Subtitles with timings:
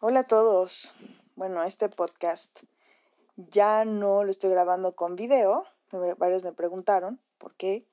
[0.00, 0.94] Hola a todos.
[1.34, 2.60] Bueno, este podcast
[3.36, 5.66] ya no lo estoy grabando con video.
[6.18, 7.84] Varios me preguntaron por qué.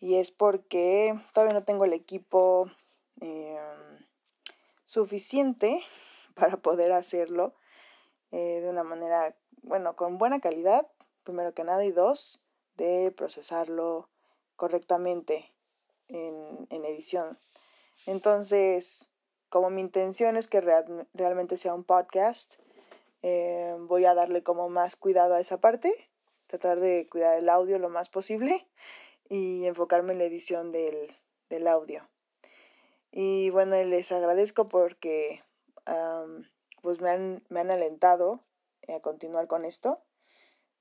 [0.00, 2.70] Y es porque todavía no tengo el equipo
[3.20, 4.06] em,
[4.84, 5.82] suficiente
[6.34, 7.52] para poder hacerlo
[8.30, 10.88] eh, de una manera, bueno, con buena calidad,
[11.24, 12.42] primero que nada, y dos,
[12.78, 14.08] de procesarlo
[14.56, 15.52] correctamente
[16.08, 17.38] en, en edición.
[18.06, 19.10] Entonces,
[19.48, 22.54] como mi intención es que realmente sea un podcast,
[23.22, 25.92] eh, voy a darle como más cuidado a esa parte,
[26.46, 28.66] tratar de cuidar el audio lo más posible
[29.28, 32.06] y enfocarme en la edición del, audio.
[33.10, 35.42] Y bueno, les agradezco porque
[36.82, 38.44] pues me han, me han alentado
[38.86, 39.94] a continuar con esto.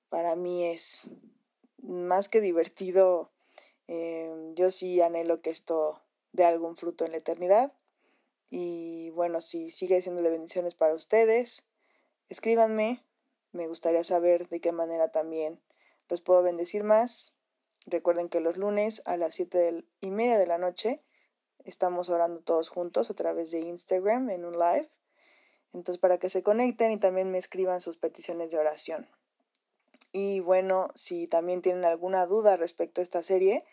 [0.10, 1.12] Para mí es
[1.82, 3.32] más que divertido.
[3.88, 6.02] Eh, yo sí anhelo que esto
[6.34, 7.72] dé algún fruto en la eternidad
[8.50, 11.66] y bueno, si sigue siendo de bendiciones para ustedes,
[12.30, 13.04] escríbanme.
[13.52, 15.60] Me gustaría saber de qué manera también
[16.08, 17.34] los puedo bendecir más.
[17.86, 21.02] Recuerden que los lunes a las 7 y media de la noche
[21.66, 24.90] estamos orando todos juntos a través de Instagram en un live.
[25.74, 29.08] Entonces, para que se conecten y también me escriban sus peticiones de oración.
[30.14, 33.66] Y bueno, si también tienen alguna duda respecto a esta serie,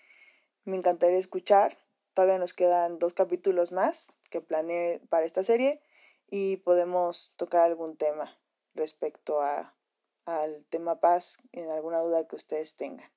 [0.65, 1.79] me encantaría escuchar.
[2.13, 5.81] Todavía nos quedan dos capítulos más que planeé para esta serie
[6.29, 8.37] y podemos tocar algún tema
[8.75, 9.77] respecto a,
[10.25, 13.09] al tema paz en alguna duda que ustedes tengan.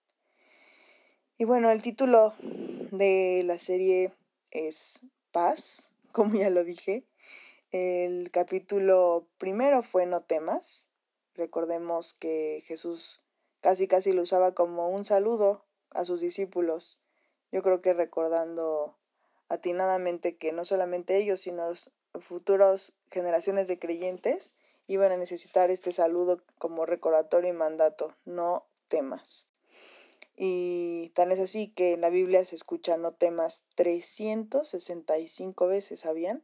[1.40, 2.36] Y bueno, el título
[2.92, 4.14] de la serie
[4.52, 7.04] es Paz, como ya lo dije.
[7.72, 10.88] El capítulo primero fue No temas.
[11.34, 13.24] Recordemos que Jesús
[13.62, 17.02] casi casi lo usaba como un saludo a sus discípulos
[17.52, 18.98] yo creo que recordando
[19.50, 24.56] atinadamente que no solamente ellos, sino las futuras generaciones de creyentes
[24.88, 29.48] iban a necesitar este saludo como recordatorio y mandato, no temas.
[30.36, 36.44] Y tan es así que en la Biblia se escucha no temas 365 veces, ¿sabían?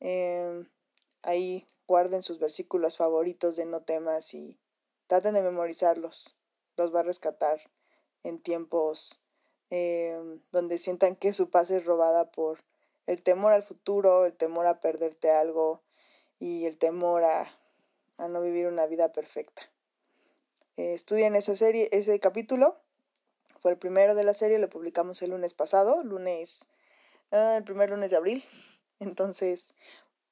[0.00, 0.68] Em,
[1.22, 4.58] ahí guarden sus versículos favoritos de no temas y
[5.08, 6.38] traten de memorizarlos.
[6.76, 7.60] Los va a rescatar
[8.22, 9.20] en tiempos
[9.70, 12.64] Em, donde sientan que su paz es robada por
[13.06, 15.82] el temor al futuro, el temor a perderte algo
[16.38, 17.50] y el temor a,
[18.28, 19.62] no vivir una vida perfecta.
[20.76, 22.78] Eh, estudien esa serie, ese capítulo.
[23.60, 26.66] Fue el primero de la serie, lo publicamos el lunes pasado, lunes,
[27.30, 28.44] ah, el primer lunes de abril.
[29.00, 29.74] Entonces,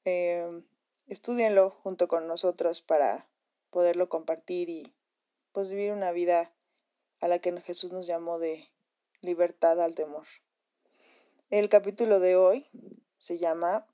[0.07, 0.63] eh,
[1.09, 3.27] estudienlo junto con nosotros para
[3.71, 4.95] poderlo compartir y
[5.53, 6.53] pues vivir una vida
[7.21, 8.71] a la que Jesús nos llamó de
[9.21, 10.27] libertad al temor.
[11.51, 12.67] El capítulo de hoy
[13.19, 13.87] se llama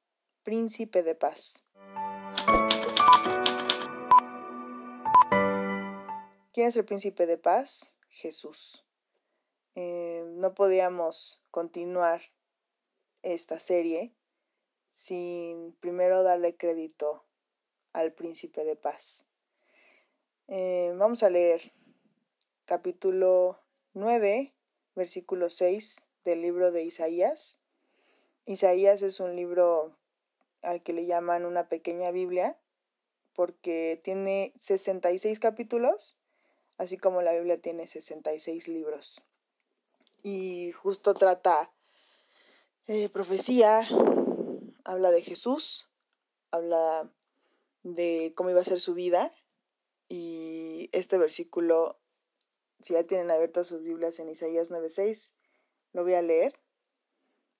[0.42, 1.66] Príncipe de Paz.
[6.52, 7.96] ¿Quién es el príncipe de paz?
[8.08, 8.84] Jesús.
[9.74, 12.20] Eh, no podíamos continuar
[13.22, 14.14] esta serie
[14.90, 17.24] sin primero darle crédito
[17.94, 19.24] al príncipe de paz.
[20.48, 21.62] Eh, vamos a leer
[22.66, 23.58] capítulo
[23.94, 24.52] 9,
[24.94, 27.58] versículo 6 del libro de Isaías.
[28.46, 29.96] Isaías es un libro
[30.62, 32.58] al que le llaman una pequeña Biblia
[33.34, 36.16] porque tiene 66 capítulos,
[36.76, 39.22] así como la Biblia tiene 66 libros.
[40.22, 41.70] Y justo trata
[42.86, 43.86] eh, profecía,
[44.84, 45.88] habla de Jesús,
[46.50, 47.10] habla
[47.82, 49.32] de cómo iba a ser su vida
[50.08, 51.98] y este versículo
[52.82, 55.34] si ya tienen abiertas sus Biblias en Isaías 9:6,
[55.92, 56.58] lo voy a leer.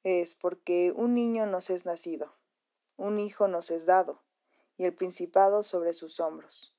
[0.02, 2.34] Es porque un niño nos es nacido,
[2.96, 4.22] un hijo nos es dado,
[4.76, 6.74] y el principado sobre sus hombros.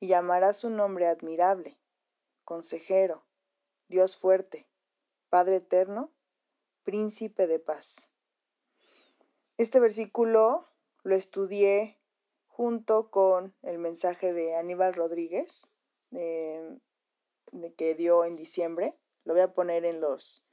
[0.00, 1.78] Y llamará su nombre admirable,
[2.44, 3.24] consejero,
[3.88, 4.66] Dios fuerte,
[5.28, 6.10] Padre eterno,
[6.82, 8.10] príncipe de paz.
[9.56, 10.66] Este versículo
[11.04, 11.98] lo estudié
[12.48, 15.68] junto con el mensaje de Aníbal Rodríguez,
[16.12, 16.78] eh,
[17.76, 18.96] que dio en diciembre.
[19.24, 20.44] Lo voy a poner en los,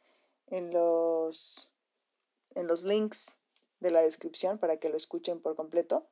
[0.47, 1.71] en los,
[2.55, 3.37] en los links
[3.79, 6.07] de la descripción para que lo escuchen por completo.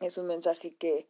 [0.00, 1.08] Es un mensaje que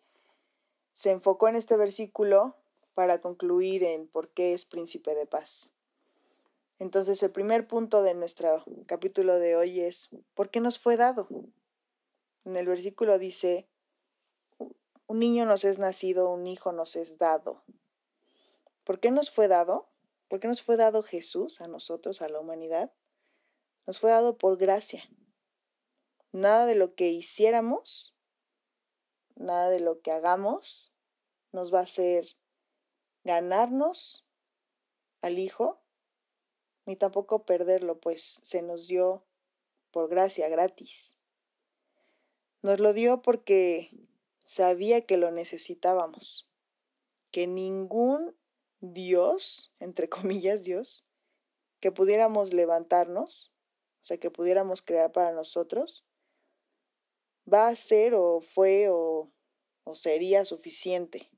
[0.93, 2.57] se enfocó en este versículo
[2.95, 5.73] para concluir en por qué es príncipe de paz.
[6.79, 11.29] Entonces el primer punto de nuestro capítulo de hoy es ¿por qué nos fue dado?
[12.45, 13.69] En el versículo dice,
[15.07, 17.63] un niño nos es nacido, un hijo nos es dado.
[18.85, 19.89] ¿Por qué nos fue dado?
[20.29, 22.93] ¿Por qué nos fue dado Jesús a nosotros, a la humanidad?
[23.87, 25.03] Nos fue dado por gracia.
[26.33, 28.13] Nada de lo que hiciéramos
[29.37, 30.93] nada de lo que hagamos
[31.53, 32.27] nos va a hacer
[33.25, 34.27] ganarnos
[35.21, 35.81] al Hijo,
[36.87, 39.25] ni tampoco perderlo, pues se nos dio
[39.91, 41.19] por gracia gratis.
[42.63, 43.91] Nos lo dio porque
[44.45, 46.49] sabía que lo necesitábamos,
[47.31, 48.37] que ningún
[48.83, 51.07] Dios, entre comillas Dios,
[51.79, 53.53] que pudiéramos levantarnos,
[54.01, 56.05] o sea, que pudiéramos crear para nosotros,
[57.51, 59.31] va a ser o fue o,
[59.85, 61.31] o sería suficiente.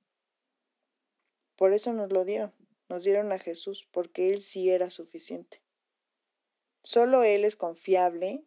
[1.56, 2.52] Por eso nos lo dieron,
[2.88, 5.62] nos dieron a Jesús, porque Él sí era suficiente.
[6.82, 8.43] Solo Él es confiable,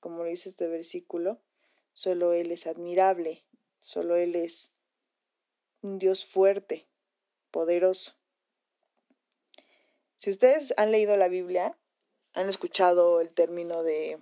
[0.00, 1.42] como dice este versículo,
[1.92, 3.44] solo Él es admirable,
[3.80, 4.72] solo Él es
[5.82, 6.88] un Dios fuerte,
[7.50, 8.19] poderoso.
[10.20, 11.78] Si ustedes han leído la Biblia,
[12.34, 14.18] han escuchado el término de,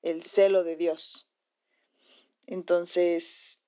[0.00, 1.30] el celo de Dios.
[2.46, 3.62] Entonces,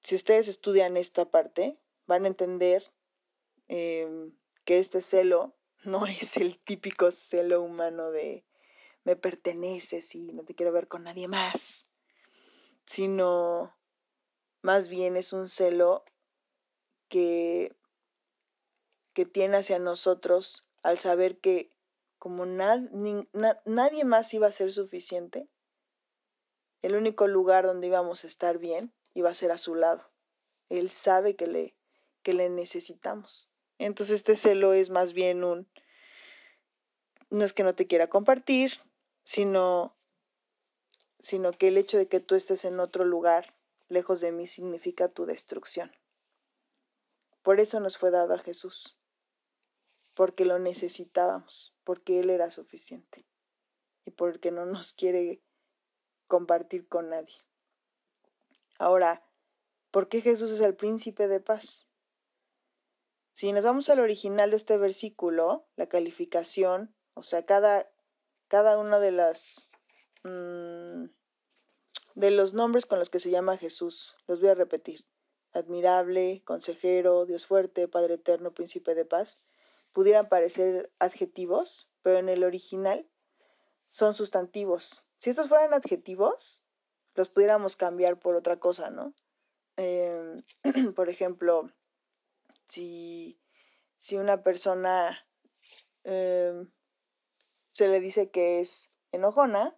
[0.00, 2.82] si ustedes estudian esta parte, van a entender
[3.66, 4.32] em,
[4.64, 5.54] que este celo
[5.84, 8.46] no es el típico celo humano de
[9.04, 11.90] me perteneces y no te quiero ver con nadie más,
[12.86, 13.76] sino
[14.62, 16.06] más bien es un celo
[17.08, 17.77] que,
[19.18, 21.72] que tiene hacia nosotros al saber que
[22.20, 25.48] como nadie más iba a ser suficiente,
[26.82, 30.08] el único lugar donde íbamos a estar bien iba a ser a su lado.
[30.68, 31.74] Él sabe que le,
[32.22, 33.50] que le necesitamos.
[33.78, 35.68] Entonces este celo es más bien un,
[37.28, 38.70] no es que no te quiera compartir,
[39.24, 39.96] sino,
[41.18, 43.52] sino que el hecho de que tú estés en otro lugar,
[43.88, 45.90] lejos de mí, significa tu destrucción.
[47.42, 48.97] Por eso nos fue dado a Jesús,
[50.18, 53.24] porque lo necesitábamos, porque Él era suficiente
[54.04, 55.44] y porque no nos quiere
[56.26, 57.36] compartir con nadie.
[58.80, 59.24] Ahora,
[59.92, 61.86] ¿por qué Jesús es el príncipe de paz?
[63.32, 67.88] Si nos vamos al original de este versículo, la calificación, o sea, cada,
[68.48, 69.70] cada uno de las
[70.24, 71.04] mm,
[72.16, 75.06] de los nombres con los que se llama Jesús, los voy a repetir.
[75.52, 79.42] Admirable, consejero, Dios fuerte, Padre eterno, príncipe de paz,
[79.92, 83.08] pudieran parecer adjetivos, pero en el original
[83.88, 85.06] son sustantivos.
[85.18, 86.64] Si estos fueran adjetivos,
[87.14, 89.14] los pudiéramos cambiar por otra cosa, ¿no?
[89.76, 90.42] Em,
[90.94, 91.72] por ejemplo,
[92.66, 93.40] si,
[93.96, 95.26] si una persona
[96.04, 96.70] em,
[97.70, 99.76] se le dice que es enojona,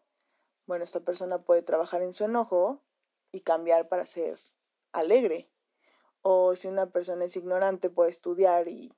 [0.67, 2.83] bueno, esta persona puede trabajar en su enojo
[3.33, 4.39] y cambiar para ser
[4.93, 5.51] alegre.
[6.23, 8.93] O si una persona es ignorante, puede estudiar y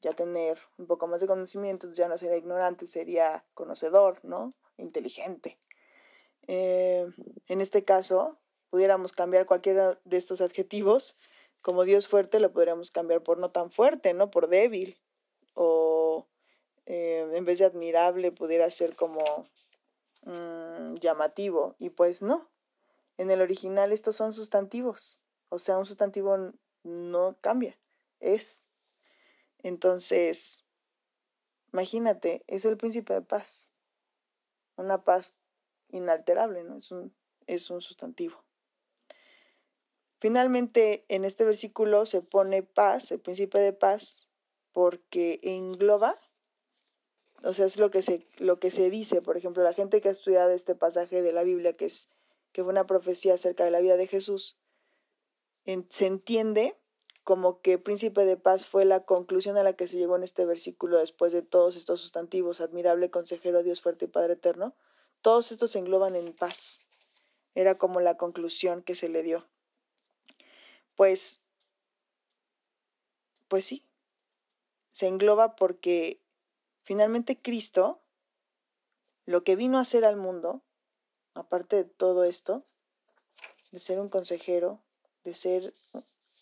[0.00, 4.52] ya tener un poco más de conocimiento, ya no sería ignorante, sería conocedor, ¿no?
[4.76, 5.58] Inteligente.
[6.46, 7.06] Eh,
[7.48, 8.38] en este caso,
[8.70, 11.16] pudiéramos cambiar cualquiera de estos adjetivos.
[11.62, 14.30] Como Dios fuerte, lo podríamos cambiar por no tan fuerte, ¿no?
[14.30, 14.96] Por débil.
[15.54, 16.26] O
[16.86, 19.46] eh, en vez de admirable, pudiera ser como
[20.22, 21.74] mm, llamativo.
[21.78, 22.48] Y pues no.
[23.18, 25.20] En el original estos son sustantivos.
[25.48, 26.52] O sea, un sustantivo
[26.82, 27.76] no cambia.
[28.20, 28.65] Es.
[29.66, 30.64] Entonces,
[31.72, 33.68] imagínate, es el príncipe de paz.
[34.76, 35.40] Una paz
[35.88, 36.78] inalterable, ¿no?
[36.78, 37.12] Es un,
[37.48, 38.44] es un sustantivo.
[40.20, 44.28] Finalmente, en este versículo se pone paz, el príncipe de paz,
[44.70, 46.14] porque engloba,
[47.42, 50.10] o sea, es lo que se, lo que se dice, por ejemplo, la gente que
[50.10, 52.12] ha estudiado este pasaje de la Biblia, que, es,
[52.52, 54.60] que fue una profecía acerca de la vida de Jesús,
[55.64, 56.78] se entiende
[57.26, 60.46] como que príncipe de paz fue la conclusión a la que se llegó en este
[60.46, 64.76] versículo después de todos estos sustantivos, admirable, consejero, Dios fuerte y Padre eterno,
[65.22, 66.86] todos estos se engloban en paz.
[67.56, 69.44] Era como la conclusión que se le dio.
[70.94, 71.44] Pues,
[73.48, 73.84] pues sí,
[74.90, 76.22] se engloba porque
[76.84, 78.00] finalmente Cristo,
[79.24, 80.62] lo que vino a hacer al mundo,
[81.34, 82.64] aparte de todo esto,
[83.72, 84.80] de ser un consejero,
[85.24, 85.74] de ser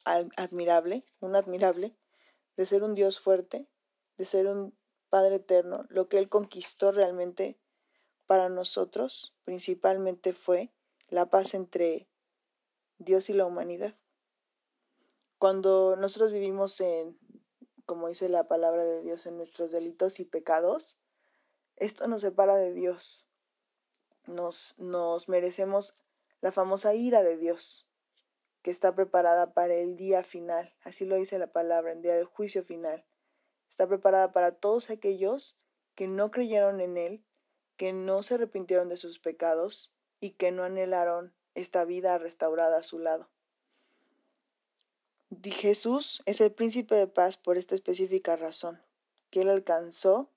[0.05, 1.97] admirable, un admirable,
[2.57, 3.69] de ser un Dios fuerte,
[4.17, 4.77] de ser un
[5.09, 7.57] Padre eterno, lo que Él conquistó realmente
[8.27, 10.73] para nosotros principalmente fue
[11.09, 12.09] la paz entre
[12.99, 13.95] Dios y la humanidad.
[15.39, 17.19] Cuando nosotros vivimos en,
[17.87, 20.99] como dice la palabra de Dios, en nuestros delitos y pecados,
[21.77, 23.29] esto nos separa de Dios.
[24.27, 25.97] Nos, nos merecemos
[26.41, 27.84] la famosa ira de Dios,
[28.65, 30.73] que está preparada para el día final.
[30.85, 33.05] Así lo dice la palabra, el día del juicio final.
[33.69, 35.59] Está preparada para todos aquellos
[35.95, 37.25] que no creyeron en Él
[37.77, 42.83] que no se arrepintieron de sus pecados y que no anhelaron esta vida restaurada a
[42.83, 43.29] su lado.
[45.43, 48.81] Jesús es el príncipe de paz por esta específica razón,
[49.29, 50.31] que Él alcanzó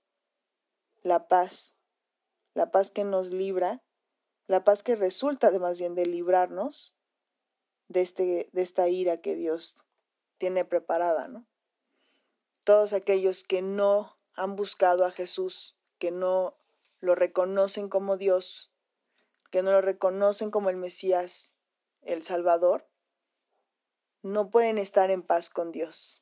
[1.01, 1.77] la paz,
[2.55, 3.81] la paz que nos libra,
[4.47, 6.96] la paz que resulta de más bien de librarnos
[7.87, 9.77] de, este, de esta ira que Dios
[10.37, 11.45] tiene preparada, ¿no?
[12.63, 16.57] Todos aquellos que no han buscado a Jesús, que no
[16.99, 18.71] lo reconocen como Dios,
[19.51, 21.55] que no lo reconocen como el Mesías,
[22.01, 22.87] el Salvador,
[24.21, 26.21] no pueden estar en paz con Dios.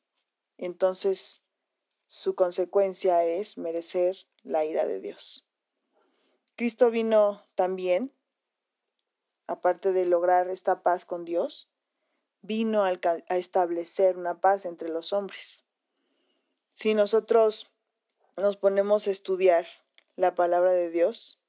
[0.58, 1.44] Entonces,
[2.08, 5.48] su consecuencia es merecer la ira de Dios.
[6.56, 8.15] Cristo vino también,
[9.48, 11.70] aparte de lograr esta paz con Dios,
[12.42, 12.92] vino a,
[13.36, 15.64] establecer una paz entre los hombres.
[16.72, 17.72] Si nosotros
[18.38, 19.66] nos ponemos a estudiar
[20.16, 21.42] la palabra de Dios,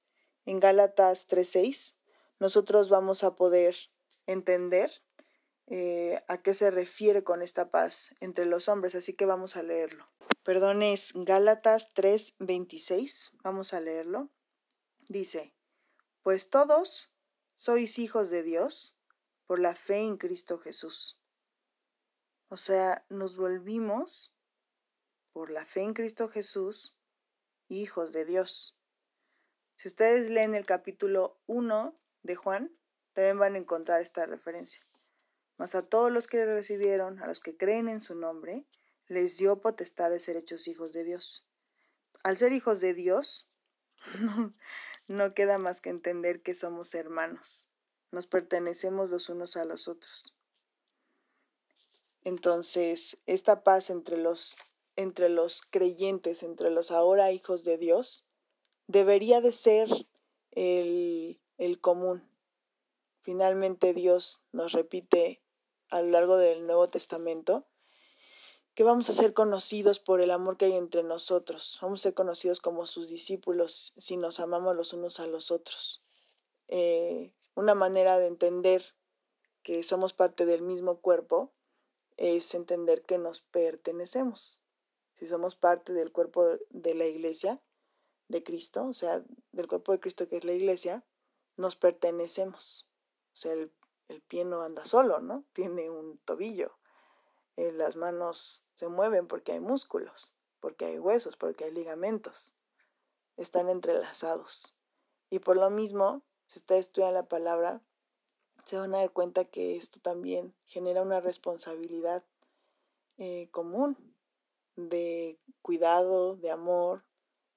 [0.46, 1.98] en Gálatas 3:6,
[2.38, 3.76] nosotros vamos a poder
[4.26, 4.90] entender
[5.66, 9.62] eh, a qué se refiere con esta paz entre los hombres, así que vamos a
[9.62, 10.06] leerlo.
[10.44, 14.30] Perdón, es Gálatas 3:26, vamos a leerlo.
[15.08, 15.52] Dice,
[16.22, 17.12] pues todos
[17.56, 18.94] sois hijos de Dios
[19.46, 21.18] por la fe en Cristo Jesús.
[22.48, 24.32] O sea, nos volvimos
[25.32, 26.96] por la fe en Cristo Jesús
[27.68, 28.76] hijos de Dios.
[29.75, 32.70] Si ustedes leen el capítulo 1 de Juan,
[33.14, 34.86] también van a encontrar esta referencia.
[35.56, 38.66] Mas a todos los que le recibieron, a los que creen en su nombre,
[39.08, 41.44] les dio potestad de ser hechos hijos de Dios.
[42.22, 43.48] Al ser hijos de Dios,
[45.08, 47.70] no, queda más que entender que somos hermanos.
[48.10, 50.34] Nos pertenecemos los unos a los otros.
[52.25, 54.56] Entonces, esta paz entre los,
[54.96, 58.26] entre los creyentes, entre los ahora hijos de Dios,
[58.88, 59.88] debería de ser
[60.50, 62.28] el, el común.
[63.22, 65.40] Finalmente Dios nos repite
[65.88, 67.62] a lo largo del Nuevo Testamento,
[68.76, 71.78] que vamos a ser conocidos por el amor que hay entre nosotros.
[71.80, 76.04] Vamos a ser conocidos como sus discípulos si nos amamos los unos a los otros.
[76.68, 78.95] Eh, una manera de entender
[79.62, 81.50] que somos parte del mismo cuerpo
[82.18, 84.61] es entender que nos pertenecemos.
[85.14, 87.62] Si somos parte del cuerpo de la iglesia
[88.28, 91.02] de Cristo, o sea, del cuerpo de Cristo que es la iglesia,
[91.56, 92.87] nos pertenecemos.
[93.33, 93.73] O sea, el
[94.09, 95.45] el pie no anda solo, ¿no?
[95.52, 96.78] Tiene un tobillo.
[97.56, 102.52] Eh, las manos se mueven porque hay músculos, porque hay huesos, porque hay ligamentos.
[103.36, 104.76] Están entrelazados.
[105.30, 107.82] Y por lo mismo, si ustedes estudian la palabra,
[108.64, 112.25] se van a dar cuenta que esto también genera una responsabilidad
[113.18, 113.96] eh, común
[114.76, 117.04] de cuidado, de amor,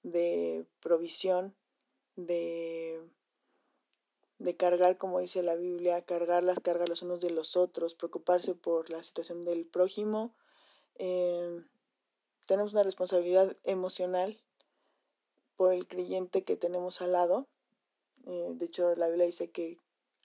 [0.03, 1.55] de provisión,
[2.15, 3.01] de
[4.39, 8.55] de cargar, como dice la Biblia, cargar las cargas los unos de los otros, preocuparse
[8.55, 10.33] por la situación del prójimo.
[10.95, 11.67] Em,
[12.45, 14.41] tenemos una responsabilidad emocional
[15.57, 17.47] por el creyente que tenemos al lado.
[18.25, 19.77] Eh, de hecho, la Biblia dice que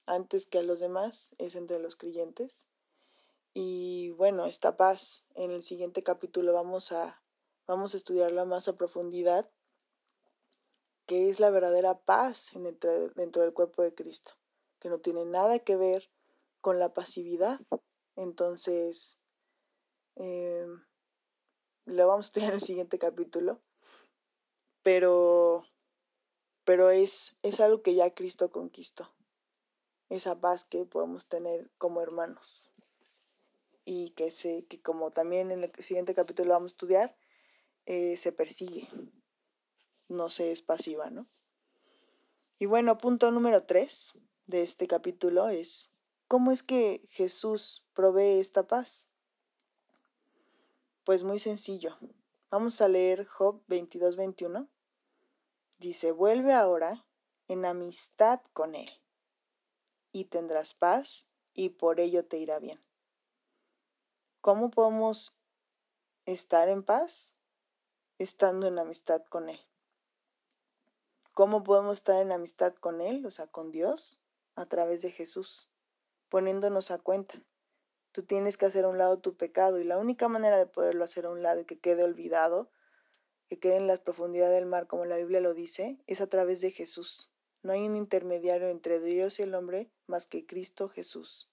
[0.06, 2.68] antes que a los demás es entre los creyentes.
[3.52, 7.20] Y bueno, esta paz en el siguiente capítulo vamos a,
[7.66, 9.50] vamos a estudiarla más a profundidad
[11.06, 14.32] que es la verdadera paz dentro, del cuerpo de Cristo,
[14.78, 16.10] que no tiene nada que ver
[16.60, 17.60] con la pasividad.
[18.16, 19.18] Entonces,
[20.16, 20.66] eh,
[21.84, 23.60] lo vamos a estudiar en el siguiente capítulo,
[24.82, 25.64] pero,
[26.64, 29.12] pero es, es algo que ya Cristo conquistó,
[30.08, 32.70] esa paz que podemos tener como hermanos
[33.84, 37.16] y que, se, que como también en el siguiente capítulo vamos a estudiar,
[37.86, 38.88] eh, se persigue
[40.08, 41.26] no se es pasiva, ¿no?
[42.58, 45.90] Y bueno, punto número tres de este capítulo es,
[46.28, 49.08] ¿cómo es que Jesús provee esta paz?
[51.04, 51.98] Pues muy sencillo.
[52.50, 54.68] Vamos a leer Job 22, 21.
[55.78, 57.04] Dice, vuelve ahora
[57.48, 58.90] en amistad con Él
[60.12, 62.80] y tendrás paz y por ello te irá bien.
[64.40, 65.36] ¿Cómo podemos
[66.24, 67.34] estar en paz?
[68.18, 69.60] Estando en amistad con Él.
[71.34, 74.20] ¿Cómo podemos estar en amistad con Él, o sea, con Dios?
[74.54, 75.68] A través de Jesús,
[76.28, 77.42] poniéndonos a cuenta.
[78.12, 81.02] Tú tienes que hacer a un lado tu pecado y la única manera de poderlo
[81.02, 82.70] hacer a un lado y que quede olvidado,
[83.48, 86.60] que quede en las profundidades del mar, como la Biblia lo dice, es a través
[86.60, 87.32] de Jesús.
[87.64, 91.50] No hay un intermediario entre Dios y el hombre más que Cristo Jesús.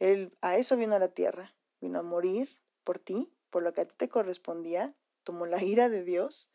[0.00, 2.48] Él a eso vino a la tierra, vino a morir
[2.82, 6.50] por ti, por lo que a ti te correspondía, tomó la ira de Dios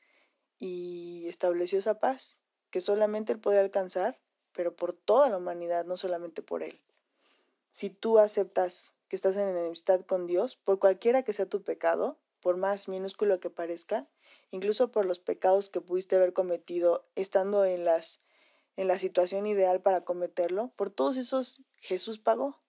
[0.58, 0.95] y
[1.30, 4.20] estableció esa paz que solamente él puede alcanzar
[4.56, 6.82] pero por toda la humanidad, no solamente por Él.
[7.72, 12.18] Si tú aceptas que estás en enemistad con Dios, por cualquiera que sea tu pecado,
[12.40, 14.08] por más minúsculo que parezca,
[14.52, 18.24] incluso por los pecados que pudiste haber cometido estando en las
[18.78, 22.62] en la situación ideal para cometerlo, por todos esos Jesús pagó.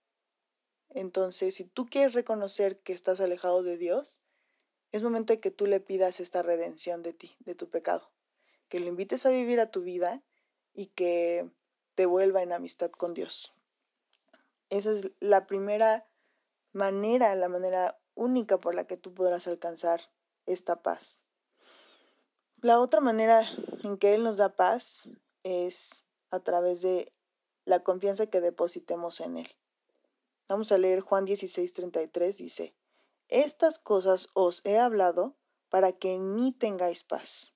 [0.88, 4.20] Entonces, si tú quieres reconocer que estás alejado de Dios,
[4.92, 8.08] es momento de que tú le pidas esta redención de ti, de tu pecado,
[8.68, 10.22] que lo invites a vivir a tu vida
[10.74, 11.50] y que
[11.94, 13.54] te vuelva en amistad con Dios.
[14.68, 16.06] Esa es la primera
[16.72, 20.00] manera, la manera única por la que tú podrás alcanzar
[20.44, 21.22] esta paz.
[22.62, 23.48] La otra manera
[23.82, 25.10] en que Él nos da paz
[25.42, 27.12] es a través de
[27.64, 29.48] la confianza que depositemos en Él.
[30.48, 32.74] Vamos a leer Juan 16, 33, dice,
[33.28, 35.36] Estas cosas os he hablado
[35.68, 37.55] para que en mí tengáis paz.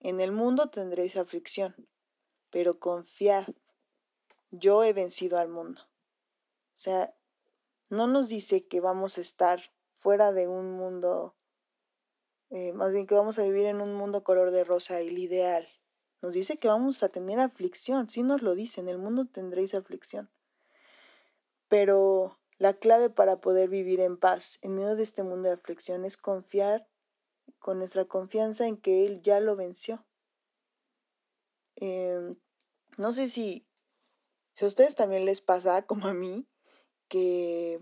[0.00, 1.74] En el mundo tendréis aflicción,
[2.50, 3.46] pero confiad,
[4.50, 5.82] yo he vencido al mundo.
[5.82, 7.14] O sea,
[7.88, 9.60] no nos dice que vamos a estar
[9.94, 11.34] fuera de un mundo,
[12.50, 15.66] eh, más bien que vamos a vivir en un mundo color de rosa, el ideal.
[16.22, 19.74] Nos dice que vamos a tener aflicción, sí nos lo dice, en el mundo tendréis
[19.74, 20.30] aflicción.
[21.68, 26.04] Pero la clave para poder vivir en paz en medio de este mundo de aflicción
[26.04, 26.86] es confiar
[27.58, 30.04] con nuestra confianza en que Él ya lo venció.
[31.76, 32.36] Em,
[32.96, 33.66] no sé si,
[34.60, 36.46] a ustedes también les pasa, como a mí,
[37.08, 37.80] que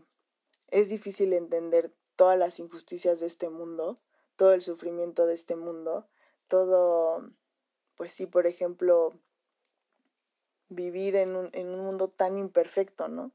[0.69, 3.95] es difícil entender todas las injusticias de este mundo,
[4.37, 6.09] todo el sufrimiento de este mundo,
[6.49, 7.31] todo,
[7.97, 9.12] pues sí, por ejemplo,
[10.69, 13.33] vivir en un, en un mundo tan imperfecto, ¿no?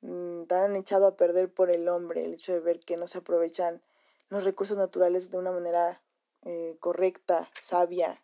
[0.00, 3.18] Mm, tan echado a perder por el hombre, el hecho de ver que no se
[3.18, 3.82] aprovechan
[4.28, 6.02] los recursos naturales de una manera
[6.42, 8.22] eh, correcta, sabia,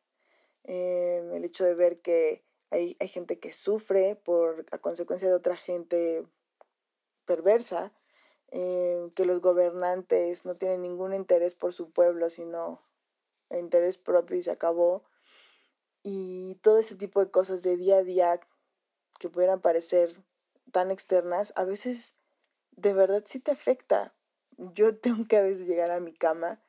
[0.64, 5.34] eh, el hecho de ver que hay, hay, gente que sufre por a consecuencia de
[5.34, 6.26] otra gente
[7.24, 7.92] perversa,
[8.50, 12.82] eh, que los gobernantes no tienen ningún interés por su pueblo, sino
[13.50, 15.04] interés propio y se acabó.
[16.02, 18.40] Y todo ese tipo de cosas de día a día
[19.18, 20.12] que pudieran parecer
[20.70, 22.18] tan externas, a veces
[22.72, 24.14] de verdad sí te afecta.
[24.56, 26.60] Yo tengo que a veces llegar a mi cama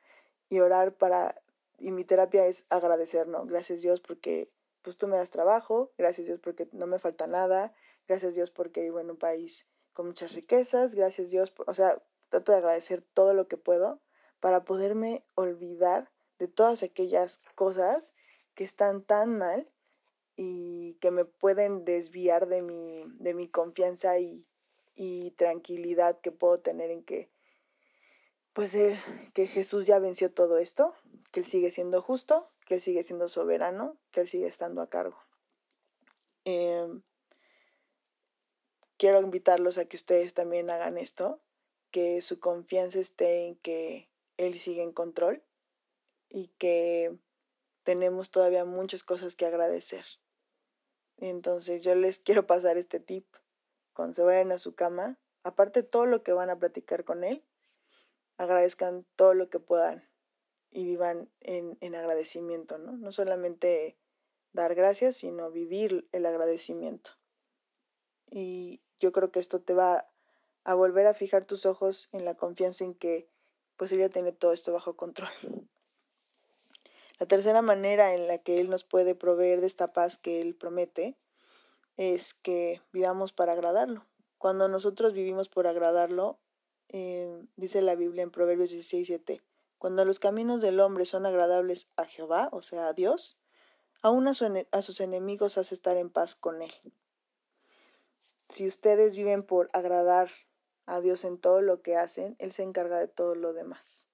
[0.48, 1.40] y orar para,
[1.78, 3.46] y mi terapia es agradecer, ¿no?
[3.46, 4.50] Gracias Dios porque
[4.82, 7.74] pues tú me das trabajo, gracias Dios porque no me falta nada,
[8.06, 12.52] gracias Dios porque vivo en un país con muchas riquezas, gracias Dios, o sea, trato
[12.52, 14.00] de agradecer todo lo que puedo
[14.40, 18.14] para poderme olvidar de todas aquellas cosas
[18.54, 19.68] que están tan mal
[20.36, 24.46] y que me pueden desviar de mi, de mi confianza y,
[24.94, 27.30] y tranquilidad que puedo tener en que
[28.56, 28.98] pues eh,
[29.34, 30.96] que Jesús ya venció todo esto,
[31.30, 34.88] que Él sigue siendo justo, que Él sigue siendo soberano, que Él sigue estando a
[34.88, 35.18] cargo.
[36.46, 36.88] Eh,
[38.96, 41.36] quiero invitarlos a que ustedes también hagan esto,
[41.90, 45.44] que su confianza esté en que Él sigue en control
[46.30, 47.14] y que
[47.82, 50.06] tenemos todavía muchas cosas que agradecer.
[51.18, 53.26] Entonces yo les quiero pasar este tip.
[53.92, 57.44] Cuando se vayan a su cama, aparte todo lo que van a platicar con Él,
[58.38, 60.08] agradezcan todo lo que puedan
[60.70, 62.92] y vivan en, en agradecimiento, ¿no?
[62.92, 63.96] No solamente
[64.52, 67.10] dar gracias, sino vivir el agradecimiento.
[68.30, 70.08] Y yo creo que esto te va
[70.64, 73.28] a volver a fijar tus ojos en la confianza en que
[73.76, 75.30] pues él tiene todo esto bajo control.
[77.18, 80.54] La tercera manera en la que Él nos puede proveer de esta paz que Él
[80.54, 81.16] promete
[81.96, 84.04] es que vivamos para agradarlo.
[84.36, 86.38] Cuando nosotros vivimos por agradarlo,
[86.88, 89.42] eh, dice la Biblia en Proverbios 16, 7,
[89.78, 93.38] cuando los caminos del hombre son agradables a Jehová, o sea, a Dios,
[94.02, 96.72] aún a, sus enemigos hace estar en paz con Él
[98.48, 100.30] si ustedes viven por agradar
[100.86, 104.08] a Dios en todo lo que hacen, Él se encarga de todo lo demás.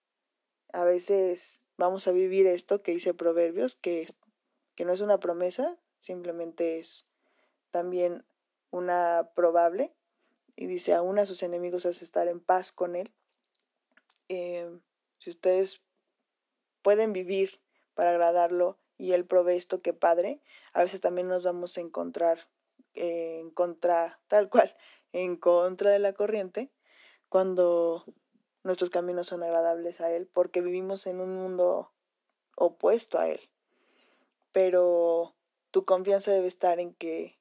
[0.72, 4.06] A veces vamos a vivir esto que dice Proverbios, que
[4.78, 7.06] no es una promesa, simplemente es
[7.70, 8.24] también
[8.70, 9.92] una probable,
[10.56, 13.12] y dice, aún a sus enemigos hace estar en paz con Él.
[14.28, 14.70] Eh,
[15.18, 15.82] si ustedes
[16.82, 17.60] pueden vivir
[17.94, 20.40] para agradarlo y Él provee esto que Padre,
[20.72, 22.48] a veces también nos vamos a encontrar
[22.94, 24.76] en contra, tal cual,
[25.12, 26.70] en contra de la corriente,
[27.28, 28.04] cuando
[28.62, 31.92] nuestros caminos son agradables a Él, porque vivimos en un mundo
[32.56, 33.40] opuesto a Él.
[34.52, 35.34] Pero
[35.70, 37.38] tu confianza debe estar en que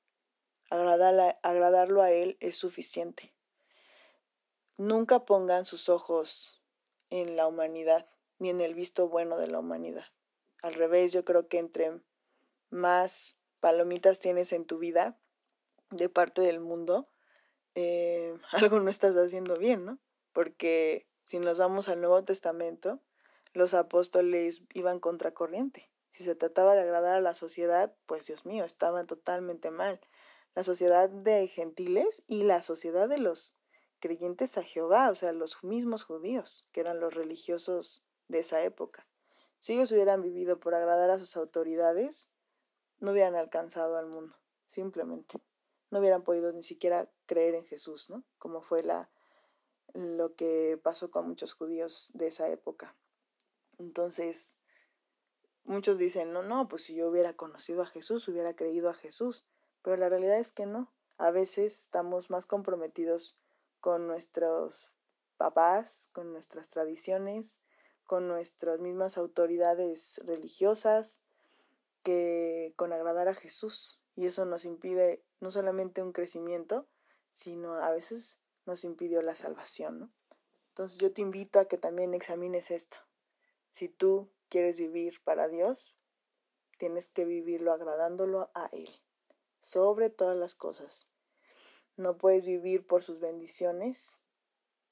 [0.71, 3.33] agradarlo a Él es suficiente.
[4.77, 6.61] Nunca pongan sus ojos
[7.09, 10.05] en la humanidad, ni en el visto bueno de la humanidad.
[10.63, 12.01] Al revés, yo creo que entre
[12.69, 15.17] más palomitas tienes en tu vida
[15.91, 17.03] de parte del mundo,
[17.75, 19.99] eh, algo no estás haciendo bien, ¿no?
[20.33, 23.01] Porque si nos vamos al Nuevo Testamento,
[23.53, 25.89] los apóstoles iban contracorriente.
[26.11, 29.99] Si se trataba de agradar a la sociedad, pues Dios mío, estaban totalmente mal.
[30.53, 33.57] La sociedad de gentiles y la sociedad de los
[33.99, 39.07] creyentes a Jehová, o sea, los mismos judíos, que eran los religiosos de esa época.
[39.59, 42.33] Si ellos hubieran vivido por agradar a sus autoridades,
[42.99, 44.35] no hubieran alcanzado al mundo,
[44.65, 45.39] simplemente.
[45.89, 48.23] No hubieran podido ni siquiera creer en Jesús, ¿no?
[48.37, 49.09] Como fue la,
[49.93, 52.95] lo que pasó con muchos judíos de esa época.
[53.77, 54.59] Entonces,
[55.63, 59.45] muchos dicen, no, no, pues si yo hubiera conocido a Jesús, hubiera creído a Jesús,
[59.81, 60.91] pero la realidad es que no.
[61.17, 63.37] A veces estamos más comprometidos
[63.79, 64.91] con nuestros
[65.37, 67.61] papás, con nuestras tradiciones,
[68.05, 71.21] con nuestras mismas autoridades religiosas,
[72.03, 74.01] que con agradar a Jesús.
[74.15, 76.87] Y eso nos impide no solamente un crecimiento,
[77.31, 80.11] sino a veces nos impidió la salvación.
[80.69, 82.97] Entonces yo te invito a que también examines esto.
[83.71, 85.95] Si tú quieres vivir para Dios,
[86.77, 88.89] tienes que vivirlo agradándolo a Él,
[89.61, 91.07] sobre todas las cosas.
[91.95, 94.21] No puedes vivir por sus bendiciones,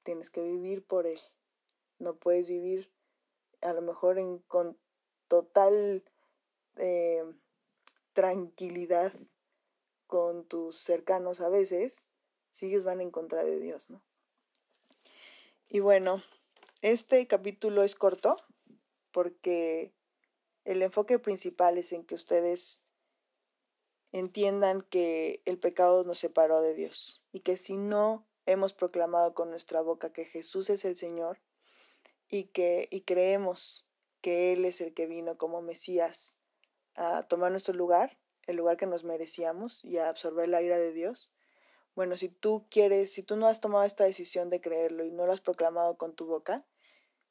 [0.03, 1.19] tienes que vivir por Él.
[1.97, 2.89] No puedes vivir
[3.62, 4.79] a lo mejor en, con
[5.27, 6.03] total
[6.77, 7.25] eh,
[8.13, 9.13] tranquilidad
[10.08, 12.08] con tus cercanos a veces,
[12.49, 14.01] si ellos van en contra de Dios, ¿no?
[15.67, 16.23] Y bueno,
[16.82, 18.38] este capítulo es corto
[19.12, 19.93] porque
[20.63, 22.84] el enfoque principal es en que ustedes
[24.12, 29.50] entiendan que el pecado nos separó de Dios y que si no hemos proclamado con
[29.50, 31.39] nuestra boca que Jesús es el Señor
[32.28, 33.88] y que y creemos
[34.22, 36.41] que Él es el que vino como Mesías
[36.95, 38.17] a tomar nuestro lugar,
[38.48, 41.32] el lugar que nos merecíamos y a absorber la ira de Dios.
[41.95, 45.26] Bueno, si tú quieres, si tú no has tomado esta decisión de creerlo y no
[45.26, 46.65] lo has proclamado con tu boca,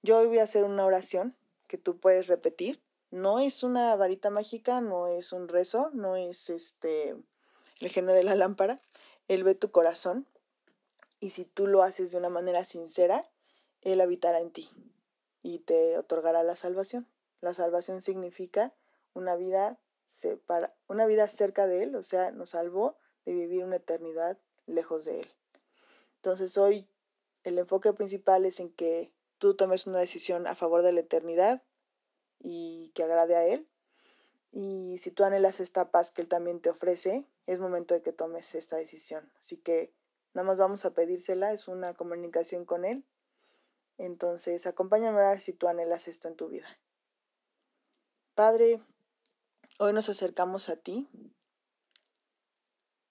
[0.03, 1.35] yo voy a hacer una oración
[1.67, 6.51] que tú puedes repetir no es una varita mágica, no es un rezo, no es
[6.51, 7.17] este
[7.81, 8.81] el genio de la lámpara.
[9.29, 10.27] Él ve tu corazón
[11.21, 13.29] y si tú lo haces de una manera sincera,
[13.83, 14.69] Él habitará en ti
[15.43, 17.07] y te otorgará la salvación.
[17.41, 18.75] La salvación significa
[19.15, 19.79] una vida,
[20.47, 25.05] para, una vida cerca de Él, o sea, nos salvó de vivir una eternidad lejos
[25.05, 25.29] de Él.
[26.17, 26.89] Entonces hoy
[27.45, 31.63] el enfoque principal es en que tú tomes una decisión a favor de la eternidad
[32.41, 33.69] y que agrade a Él.
[34.51, 38.13] Y si tú anhelas esta paz que Él también te ofrece, es momento de que
[38.13, 39.31] tomes esta decisión.
[39.39, 39.93] Así que
[40.35, 43.05] nada más vamos a pedírsela, es una comunicación con Él.
[43.99, 46.67] Entonces, acompáñame a ver si tú anhelas esto en tu vida.
[48.35, 48.81] Padre,
[49.79, 51.09] hoy nos acercamos a ti,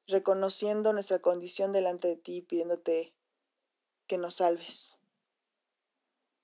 [0.07, 3.13] reconociendo nuestra condición delante de ti, pidiéndote
[4.07, 4.97] que nos salves.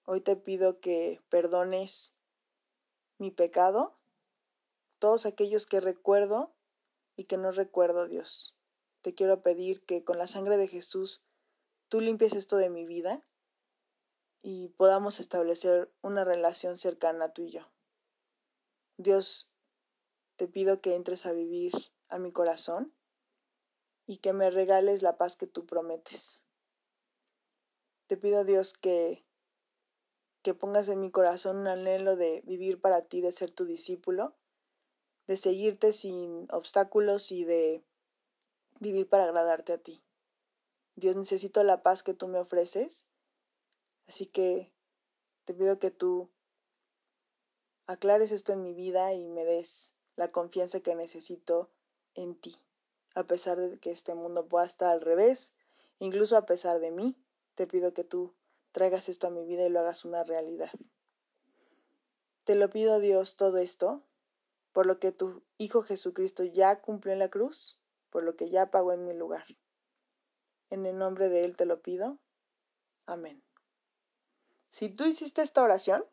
[0.05, 2.17] Hoy te pido que perdones
[3.23, 3.95] mi pecado,
[4.99, 6.53] todos aquellos que recuerdo
[7.15, 8.57] y que no recuerdo, Dios.
[9.01, 11.23] Te quiero pedir que con la sangre de Jesús
[11.87, 13.23] tú limpies esto de mi vida
[14.41, 17.71] y podamos establecer una relación cercana tú y yo.
[18.97, 19.53] Dios,
[20.35, 21.71] te pido que entres a vivir
[22.09, 22.93] a mi corazón
[24.05, 26.43] y que me regales la paz que tú prometes.
[28.07, 29.25] Te pido, Dios, que
[30.43, 34.35] que pongas en mi corazón un anhelo de vivir para ti, de ser tu discípulo,
[35.25, 37.83] de seguirte sin obstáculos y de
[38.79, 40.03] vivir para agradarte a ti.
[40.95, 43.07] Dios, necesito la paz que tú me ofreces,
[44.07, 44.71] así que
[45.45, 46.29] te pido que tú
[47.87, 51.71] aclares esto en mi vida y me des la confianza que necesito
[52.15, 52.55] en ti,
[53.15, 55.55] a pesar de que este mundo pueda estar al revés,
[55.99, 57.17] incluso a pesar de mí,
[57.55, 58.33] te pido que tú
[58.73, 60.71] traigas esto a mi vida y lo hagas una realidad.
[62.43, 64.03] Te lo pido, Dios, todo esto,
[64.73, 68.69] por lo que tu Hijo Jesucristo ya cumplió en la cruz, por lo que ya
[68.69, 69.45] pagó en mi lugar.
[70.69, 72.17] En el nombre de Él te lo pido.
[73.05, 73.41] Amén.
[74.69, 76.03] Si tú hiciste esta oración,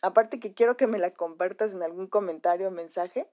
[0.00, 3.28] aparte que quiero que me la compartas en algún comentario o mensaje,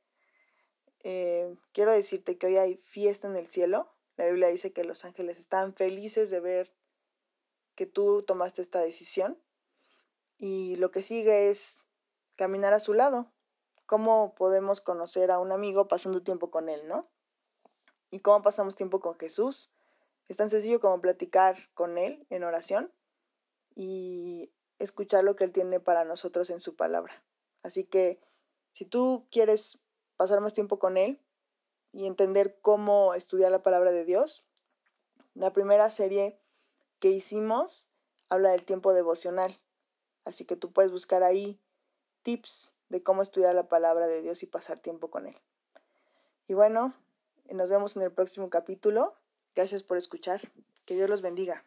[1.04, 3.94] eh, quiero decirte que hoy hay fiesta en el cielo.
[4.18, 6.74] La Biblia dice que los ángeles están felices de ver
[7.76, 9.42] que tú tomaste esta decisión
[10.38, 11.86] y lo que sigue es
[12.36, 13.32] caminar a su lado.
[13.86, 17.02] ¿Cómo podemos conocer a un amigo pasando tiempo con él, no?
[18.10, 19.72] ¿Y cómo pasamos tiempo con Jesús?
[20.28, 22.92] Es tan sencillo como platicar con él en oración
[23.76, 27.24] y escuchar lo que él tiene para nosotros en su palabra.
[27.64, 28.22] Así que
[28.72, 29.84] si tú quieres
[30.16, 31.20] pasar más tiempo con él,
[31.94, 34.46] y entender cómo estudiar la palabra de Dios.
[35.34, 36.40] La primera serie
[37.02, 37.90] que hicimos
[38.30, 39.54] habla del tiempo devocional,
[40.24, 41.60] así que tú puedes buscar ahí
[42.22, 45.36] tips de cómo estudiar la palabra de Dios y pasar tiempo con Él.
[46.48, 46.94] Y bueno,
[47.50, 49.16] nos vemos en el próximo capítulo.
[49.56, 50.42] Gracias por escuchar.
[50.86, 51.66] Que Dios los bendiga.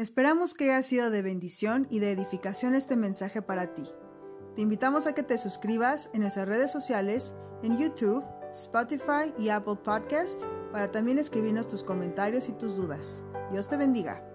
[0.00, 3.82] Esperamos que haya sido de bendición y de edificación este mensaje para ti.
[4.56, 9.76] Te invitamos a que te suscribas en nuestras redes sociales, en YouTube, Spotify y Apple
[9.84, 13.24] Podcast, para también escribirnos tus comentarios y tus dudas.
[13.52, 14.26] Dios te bendiga.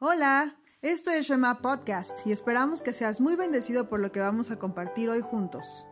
[0.00, 4.50] Hola, esto es Shema Podcast y esperamos que seas muy bendecido por lo que vamos
[4.50, 5.87] a compartir hoy juntos.